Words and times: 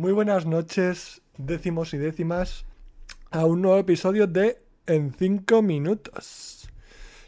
Muy 0.00 0.12
buenas 0.12 0.46
noches, 0.46 1.20
décimos 1.36 1.92
y 1.92 1.98
décimas, 1.98 2.64
a 3.30 3.44
un 3.44 3.60
nuevo 3.60 3.76
episodio 3.76 4.26
de 4.26 4.62
En 4.86 5.12
5 5.12 5.60
minutos. 5.60 6.70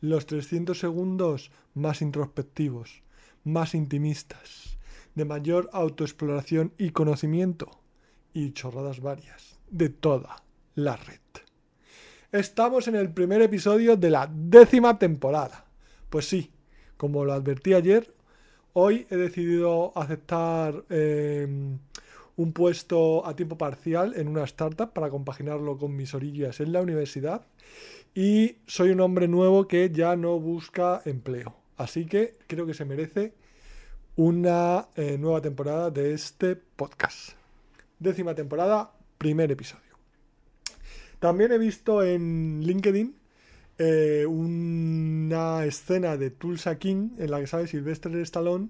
Los 0.00 0.24
300 0.24 0.78
segundos 0.78 1.50
más 1.74 2.00
introspectivos, 2.00 3.02
más 3.44 3.74
intimistas, 3.74 4.78
de 5.14 5.26
mayor 5.26 5.68
autoexploración 5.74 6.72
y 6.78 6.92
conocimiento, 6.92 7.70
y 8.32 8.52
chorradas 8.52 9.00
varias, 9.00 9.58
de 9.68 9.90
toda 9.90 10.42
la 10.74 10.96
red. 10.96 11.20
Estamos 12.32 12.88
en 12.88 12.94
el 12.94 13.12
primer 13.12 13.42
episodio 13.42 13.98
de 13.98 14.08
la 14.08 14.26
décima 14.34 14.98
temporada. 14.98 15.66
Pues 16.08 16.26
sí, 16.26 16.50
como 16.96 17.26
lo 17.26 17.34
advertí 17.34 17.74
ayer, 17.74 18.10
hoy 18.72 19.06
he 19.10 19.16
decidido 19.16 19.92
aceptar 19.98 20.82
eh, 20.88 21.76
un 22.36 22.52
puesto 22.52 23.26
a 23.26 23.36
tiempo 23.36 23.56
parcial 23.58 24.14
en 24.16 24.28
una 24.28 24.44
startup 24.44 24.92
para 24.92 25.10
compaginarlo 25.10 25.78
con 25.78 25.94
mis 25.94 26.14
orillas 26.14 26.60
en 26.60 26.72
la 26.72 26.82
universidad 26.82 27.46
y 28.14 28.56
soy 28.66 28.90
un 28.90 29.00
hombre 29.00 29.28
nuevo 29.28 29.66
que 29.66 29.90
ya 29.90 30.16
no 30.16 30.38
busca 30.38 31.02
empleo. 31.04 31.56
Así 31.76 32.06
que 32.06 32.36
creo 32.46 32.66
que 32.66 32.74
se 32.74 32.84
merece 32.84 33.32
una 34.16 34.88
eh, 34.94 35.18
nueva 35.18 35.40
temporada 35.40 35.90
de 35.90 36.14
este 36.14 36.54
podcast. 36.54 37.30
Décima 37.98 38.34
temporada, 38.34 38.92
primer 39.18 39.50
episodio. 39.50 39.82
También 41.18 41.52
he 41.52 41.58
visto 41.58 42.02
en 42.02 42.60
LinkedIn 42.62 43.16
eh, 43.78 44.24
una 44.28 45.64
escena 45.64 46.16
de 46.16 46.30
Tulsa 46.30 46.78
King 46.78 47.10
en 47.18 47.30
la 47.30 47.40
que 47.40 47.48
sale 47.48 47.66
Sylvester 47.66 48.14
Stallone 48.18 48.68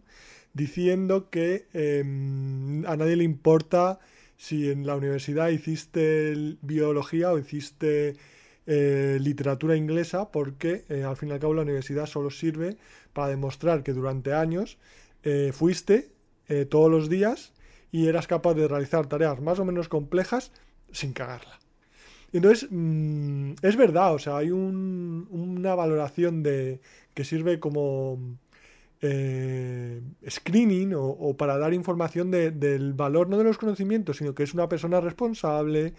diciendo 0.55 1.29
que 1.31 1.67
em, 1.75 2.87
a 2.87 2.97
nadie 2.97 3.17
le 3.17 3.25
importa 3.25 3.99
si 4.37 4.71
en 4.71 4.87
la 4.87 4.97
universidad 4.97 5.49
hiciste 5.49 6.57
biología 6.63 7.33
o 7.33 7.39
hiciste 7.39 8.17
eh, 8.67 9.19
literatura 9.21 9.77
inglesa, 9.77 10.31
porque 10.31 10.85
eh, 10.89 11.05
al 11.05 11.17
fin 11.17 11.29
y 11.29 11.33
al 11.33 11.41
cabo 11.41 11.55
la 11.55 11.63
universidad 11.63 12.07
solo 12.07 12.31
sirve 12.31 12.77
para 13.13 13.29
demostrar 13.29 13.83
que 13.83 13.93
durante 13.93 14.33
años 14.33 14.79
eh, 15.23 15.53
fuiste 15.53 16.11
todos 16.69 16.91
los 16.91 17.09
días 17.09 17.55
y 17.91 18.07
eras 18.07 18.27
capaz 18.27 18.53
de 18.53 18.69
realizar 18.69 19.07
tareas 19.07 19.41
más 19.41 19.59
o 19.59 19.65
menos 19.65 19.89
complejas 19.89 20.53
sin 20.93 21.15
cagarla. 21.15 21.59
Entonces, 22.35 22.69
mm, 22.71 23.53
es 23.63 23.77
verdad, 23.77 24.13
o 24.15 24.19
sea, 24.19 24.37
hay 24.37 24.51
una 24.51 25.75
valoración 25.75 26.43
de 26.43 26.81
que 27.15 27.25
sirve 27.25 27.61
como 27.61 28.19
eh, 29.07 30.01
screening 30.27 30.95
o, 30.97 31.37
para 31.37 31.59
dar 31.59 31.75
información 31.75 32.31
del 32.31 32.95
valor, 32.95 33.29
no 33.29 33.37
de 33.37 33.45
los 33.45 33.59
conocimientos, 33.59 34.17
sino 34.17 34.35
que 34.35 34.45
es 34.45 34.55
una 34.55 34.67
persona 34.67 34.99
responsable, 34.99 35.93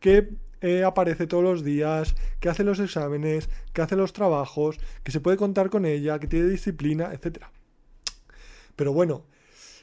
que 0.00 0.30
eh, 0.62 0.82
aparece 0.82 1.26
todos 1.26 1.44
los 1.44 1.62
días, 1.62 2.14
que 2.40 2.48
hace 2.48 2.64
los 2.64 2.80
exámenes, 2.80 3.50
que 3.74 3.82
hace 3.82 3.96
los 3.96 4.14
trabajos, 4.14 4.78
que 5.04 5.12
se 5.12 5.20
puede 5.20 5.36
contar 5.36 5.68
con 5.68 5.84
ella, 5.84 6.18
que 6.18 6.26
tiene 6.26 6.46
disciplina, 6.48 7.12
etc. 7.12 7.44
Pero 8.76 8.94
bueno, 8.94 9.26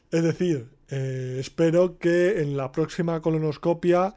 es 0.09 0.23
decir, 0.23 0.67
eh, 0.89 1.37
espero 1.39 1.99
que 1.99 2.41
en 2.41 2.57
la 2.57 2.71
próxima 2.71 3.21
colonoscopia 3.21 4.15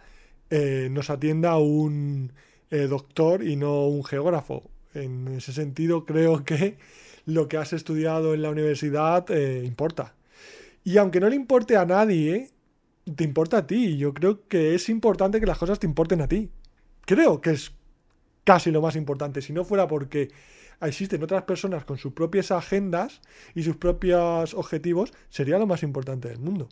nos 0.50 1.10
atienda 1.10 1.58
un 1.58 2.32
doctor 2.70 3.42
y 3.46 3.56
no 3.56 3.88
un 3.88 4.02
geógrafo. 4.02 4.70
En 4.94 5.28
ese 5.28 5.52
sentido, 5.52 6.06
creo 6.06 6.42
que 6.46 6.78
lo 7.28 7.46
que 7.46 7.58
has 7.58 7.74
estudiado 7.74 8.32
en 8.32 8.40
la 8.40 8.50
universidad 8.50 9.30
eh, 9.30 9.62
importa. 9.64 10.14
Y 10.82 10.96
aunque 10.96 11.20
no 11.20 11.28
le 11.28 11.36
importe 11.36 11.76
a 11.76 11.84
nadie, 11.84 12.50
te 13.16 13.22
importa 13.22 13.58
a 13.58 13.66
ti. 13.66 13.98
Yo 13.98 14.14
creo 14.14 14.48
que 14.48 14.74
es 14.74 14.88
importante 14.88 15.38
que 15.38 15.44
las 15.44 15.58
cosas 15.58 15.78
te 15.78 15.86
importen 15.86 16.22
a 16.22 16.26
ti. 16.26 16.50
Creo 17.04 17.42
que 17.42 17.50
es 17.50 17.72
casi 18.44 18.70
lo 18.70 18.80
más 18.80 18.96
importante. 18.96 19.42
Si 19.42 19.52
no 19.52 19.62
fuera 19.64 19.86
porque 19.86 20.30
existen 20.80 21.22
otras 21.22 21.42
personas 21.42 21.84
con 21.84 21.98
sus 21.98 22.14
propias 22.14 22.50
agendas 22.50 23.20
y 23.54 23.62
sus 23.62 23.76
propios 23.76 24.54
objetivos, 24.54 25.12
sería 25.28 25.58
lo 25.58 25.66
más 25.66 25.82
importante 25.82 26.28
del 26.28 26.38
mundo. 26.38 26.70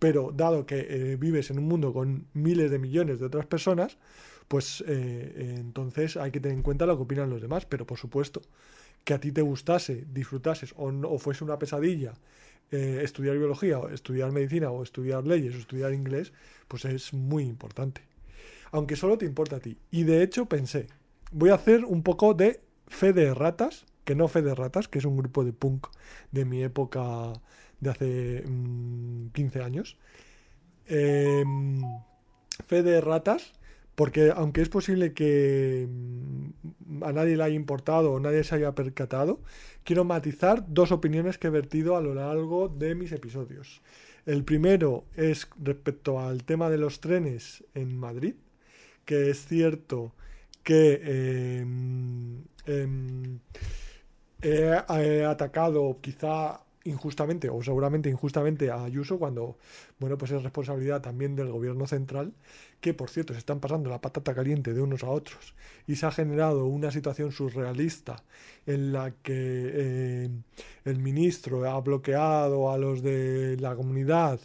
Pero 0.00 0.32
dado 0.34 0.66
que 0.66 0.86
eh, 0.90 1.16
vives 1.16 1.50
en 1.50 1.60
un 1.60 1.68
mundo 1.68 1.92
con 1.92 2.26
miles 2.32 2.68
de 2.72 2.80
millones 2.80 3.20
de 3.20 3.26
otras 3.26 3.46
personas, 3.46 3.96
pues 4.48 4.82
eh, 4.88 5.54
entonces 5.60 6.16
hay 6.16 6.32
que 6.32 6.40
tener 6.40 6.56
en 6.56 6.64
cuenta 6.64 6.84
lo 6.84 6.96
que 6.96 7.04
opinan 7.04 7.30
los 7.30 7.40
demás. 7.40 7.64
Pero 7.64 7.86
por 7.86 7.96
supuesto, 7.96 8.42
que 9.04 9.14
a 9.14 9.20
ti 9.20 9.32
te 9.32 9.42
gustase, 9.42 10.04
disfrutases 10.12 10.72
o, 10.76 10.88
o 10.88 11.18
fuese 11.18 11.44
una 11.44 11.58
pesadilla 11.58 12.14
eh, 12.70 13.02
estudiar 13.04 13.36
biología, 13.38 13.78
o 13.78 13.88
estudiar 13.88 14.32
medicina, 14.32 14.70
o 14.70 14.82
estudiar 14.82 15.26
leyes, 15.26 15.54
o 15.54 15.58
estudiar 15.58 15.92
inglés, 15.92 16.32
pues 16.66 16.84
es 16.86 17.12
muy 17.12 17.44
importante. 17.44 18.00
Aunque 18.72 18.96
solo 18.96 19.16
te 19.18 19.26
importa 19.26 19.56
a 19.56 19.60
ti. 19.60 19.78
Y 19.90 20.04
de 20.04 20.22
hecho 20.22 20.46
pensé, 20.46 20.88
voy 21.30 21.50
a 21.50 21.54
hacer 21.54 21.84
un 21.84 22.02
poco 22.02 22.34
de 22.34 22.60
fe 22.88 23.12
de 23.12 23.32
ratas, 23.32 23.86
que 24.04 24.14
no 24.14 24.28
fe 24.28 24.42
de 24.42 24.54
ratas, 24.54 24.88
que 24.88 24.98
es 24.98 25.04
un 25.04 25.16
grupo 25.16 25.44
de 25.44 25.52
punk 25.52 25.86
de 26.32 26.44
mi 26.44 26.62
época 26.62 27.32
de 27.80 27.90
hace 27.90 28.42
15 28.42 29.58
mm, 29.58 29.62
años. 29.62 29.96
Em, 30.86 31.80
fe 32.66 32.82
de 32.82 33.00
ratas 33.00 33.52
porque 33.94 34.32
aunque 34.34 34.62
es 34.62 34.68
posible 34.68 35.12
que 35.12 35.88
mm, 35.88 37.04
a 37.04 37.12
nadie 37.12 37.36
le 37.36 37.42
haya 37.44 37.54
importado 37.54 38.12
o 38.12 38.20
nadie 38.20 38.44
se 38.44 38.54
haya 38.56 38.74
percatado, 38.74 39.40
quiero 39.84 40.04
matizar 40.04 40.64
dos 40.68 40.92
opiniones 40.92 41.38
que 41.38 41.48
he 41.48 41.50
vertido 41.50 41.96
a 41.96 42.00
lo 42.00 42.14
largo 42.14 42.68
de 42.68 42.94
mis 42.94 43.12
episodios. 43.12 43.82
El 44.26 44.44
primero 44.44 45.04
es 45.16 45.48
respecto 45.62 46.20
al 46.20 46.44
tema 46.44 46.70
de 46.70 46.78
los 46.78 47.00
trenes 47.00 47.64
en 47.74 47.96
Madrid, 47.96 48.34
que 49.04 49.30
es 49.30 49.46
cierto 49.46 50.12
que 50.62 51.60
em, 51.60 52.42
em, 52.66 53.38
he, 54.40 55.24
atacado 55.24 55.98
quizá 56.00 56.63
injustamente 56.84 57.48
o 57.48 57.62
seguramente 57.62 58.08
injustamente 58.10 58.70
a 58.70 58.84
Ayuso 58.84 59.18
cuando, 59.18 59.56
bueno, 59.98 60.18
pues 60.18 60.30
es 60.30 60.42
responsabilidad 60.42 61.00
también 61.00 61.34
del 61.34 61.50
gobierno 61.50 61.86
central, 61.86 62.34
que 62.80 62.94
por 62.94 63.10
cierto 63.10 63.32
se 63.32 63.38
están 63.38 63.60
pasando 63.60 63.90
la 63.90 64.00
patata 64.00 64.34
caliente 64.34 64.74
de 64.74 64.82
unos 64.82 65.02
a 65.02 65.08
otros 65.08 65.54
y 65.86 65.96
se 65.96 66.06
ha 66.06 66.10
generado 66.10 66.66
una 66.66 66.90
situación 66.90 67.32
surrealista 67.32 68.22
en 68.66 68.92
la 68.92 69.12
que 69.22 69.32
eh, 69.32 70.30
el 70.84 70.98
ministro 70.98 71.68
ha 71.68 71.80
bloqueado 71.80 72.70
a 72.70 72.78
los 72.78 73.02
de 73.02 73.56
la 73.58 73.74
comunidad 73.74 74.38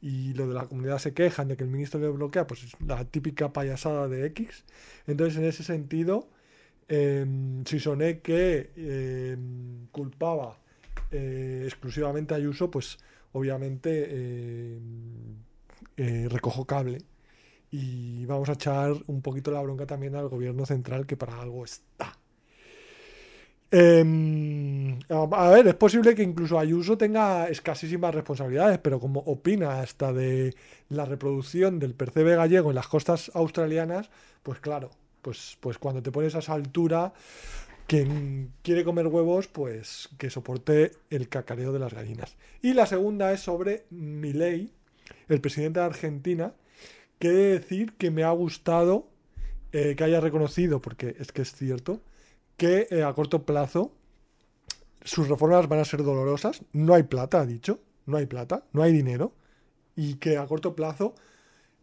y 0.00 0.32
los 0.34 0.48
de 0.48 0.54
la 0.54 0.66
comunidad 0.66 0.98
se 0.98 1.14
quejan 1.14 1.48
de 1.48 1.56
que 1.56 1.64
el 1.64 1.70
ministro 1.70 2.00
le 2.00 2.08
bloquea, 2.08 2.46
pues 2.46 2.64
es 2.64 2.72
la 2.86 3.04
típica 3.04 3.52
payasada 3.52 4.08
de 4.08 4.26
X. 4.26 4.64
Entonces, 5.06 5.38
en 5.38 5.44
ese 5.44 5.64
sentido, 5.64 6.28
eh, 6.88 7.26
si 7.66 7.80
soné 7.80 8.20
que 8.20 8.70
em, 8.76 9.86
culpaba 9.92 10.58
eh, 11.10 11.62
exclusivamente 11.64 12.34
Ayuso, 12.34 12.70
pues 12.70 12.98
obviamente 13.32 14.06
eh, 14.08 14.78
eh, 15.96 16.28
recojo 16.30 16.64
cable 16.66 16.98
y 17.70 18.24
vamos 18.26 18.48
a 18.48 18.52
echar 18.52 18.92
un 19.06 19.20
poquito 19.22 19.50
la 19.50 19.60
bronca 19.62 19.86
también 19.86 20.14
al 20.14 20.28
gobierno 20.28 20.64
central 20.66 21.06
que 21.06 21.16
para 21.16 21.40
algo 21.40 21.64
está. 21.64 22.18
Em, 23.70 24.98
a 25.10 25.50
ver, 25.50 25.68
es 25.68 25.74
posible 25.74 26.14
que 26.14 26.22
incluso 26.22 26.58
Ayuso 26.58 26.96
tenga 26.96 27.48
escasísimas 27.48 28.14
responsabilidades, 28.14 28.78
pero 28.78 28.98
como 28.98 29.20
opina 29.20 29.80
hasta 29.80 30.12
de 30.12 30.54
la 30.88 31.04
reproducción 31.04 31.78
del 31.78 31.94
percebe 31.94 32.34
gallego 32.34 32.70
en 32.70 32.76
las 32.76 32.88
costas 32.88 33.30
australianas, 33.34 34.08
pues 34.42 34.60
claro, 34.60 34.90
pues, 35.20 35.58
pues 35.60 35.78
cuando 35.78 36.02
te 36.02 36.10
pones 36.10 36.34
a 36.34 36.38
esa 36.38 36.54
altura, 36.54 37.12
quien 37.88 38.52
quiere 38.62 38.84
comer 38.84 39.06
huevos, 39.06 39.48
pues 39.48 40.10
que 40.18 40.28
soporte 40.28 40.92
el 41.08 41.30
cacareo 41.30 41.72
de 41.72 41.78
las 41.78 41.94
gallinas. 41.94 42.36
Y 42.60 42.74
la 42.74 42.84
segunda 42.84 43.32
es 43.32 43.40
sobre 43.40 43.86
Milei, 43.88 44.70
el 45.28 45.40
presidente 45.40 45.80
de 45.80 45.86
Argentina, 45.86 46.52
que 47.18 47.30
decir 47.30 47.94
que 47.94 48.10
me 48.10 48.24
ha 48.24 48.30
gustado 48.30 49.08
eh, 49.72 49.96
que 49.96 50.04
haya 50.04 50.20
reconocido, 50.20 50.82
porque 50.82 51.16
es 51.18 51.32
que 51.32 51.40
es 51.40 51.52
cierto, 51.52 52.02
que 52.58 52.88
eh, 52.90 53.04
a 53.04 53.12
corto 53.14 53.44
plazo 53.44 53.94
sus 55.02 55.26
reformas 55.26 55.66
van 55.66 55.80
a 55.80 55.86
ser 55.86 56.02
dolorosas. 56.02 56.60
No 56.74 56.92
hay 56.92 57.04
plata, 57.04 57.40
ha 57.40 57.46
dicho, 57.46 57.80
no 58.04 58.18
hay 58.18 58.26
plata, 58.26 58.64
no 58.72 58.82
hay 58.82 58.92
dinero, 58.92 59.32
y 59.96 60.16
que 60.16 60.36
a 60.36 60.46
corto 60.46 60.76
plazo 60.76 61.14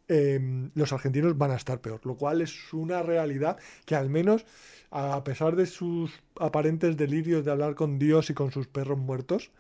em, 0.08 0.72
los 0.76 0.94
argentinos 0.94 1.38
van 1.38 1.52
a 1.52 1.56
estar 1.56 1.82
peor, 1.82 2.02
lo 2.06 2.16
cual 2.16 2.42
es 2.42 2.74
una 2.74 3.02
realidad 3.02 3.58
que 3.86 3.96
al 3.96 4.10
menos 4.10 4.46
a 4.92 5.24
pesar 5.24 5.56
de 5.56 5.66
sus 5.66 6.12
aparentes 6.40 6.96
delirios 6.96 7.44
de 7.44 7.52
hablar 7.52 7.76
con 7.76 8.00
Dios 8.00 8.30
y 8.30 8.34
con 8.34 8.52
sus 8.52 8.68
perros 8.68 8.98
muertos, 8.98 9.52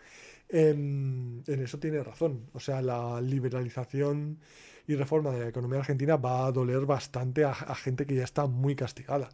en, 0.49 1.43
eso 1.47 1.79
tiene 1.79 2.01
razón. 2.03 2.49
O 2.53 2.59
sea, 2.59 2.81
la 2.81 3.19
liberalización 3.21 4.39
y 4.87 4.95
reforma 4.95 5.31
de 5.31 5.39
la 5.41 5.47
economía 5.49 5.79
argentina 5.79 6.15
va 6.17 6.45
a 6.45 6.51
doler 6.51 6.85
bastante 6.85 7.43
a, 7.43 7.53
gente 7.75 8.05
que 8.05 8.15
ya 8.15 8.23
está 8.23 8.45
muy 8.45 8.75
castigada. 8.75 9.29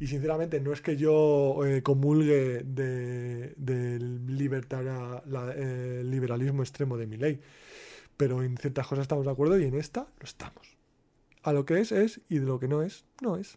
Y 0.00 0.06
sinceramente 0.06 0.60
no 0.60 0.72
es 0.72 0.80
que 0.80 0.96
yo 0.96 1.64
eh, 1.66 1.82
comulgue 1.82 2.62
del 2.62 3.54
de, 3.56 3.96
eh, 5.56 6.02
liberalismo 6.04 6.62
extremo 6.62 6.96
de 6.96 7.06
mi 7.06 7.16
ley, 7.16 7.40
pero 8.18 8.42
en 8.42 8.58
ciertas 8.58 8.86
cosas 8.86 9.04
estamos 9.04 9.24
de 9.24 9.30
acuerdo 9.30 9.58
y 9.58 9.64
en 9.64 9.74
esta 9.74 10.00
lo 10.18 10.24
estamos. 10.24 10.76
A 11.42 11.54
lo 11.54 11.64
que 11.64 11.80
es, 11.80 11.92
es, 11.92 12.20
y 12.28 12.40
de 12.40 12.46
lo 12.46 12.60
que 12.60 12.68
no 12.68 12.82
es, 12.82 13.06
no 13.22 13.36
es. 13.36 13.56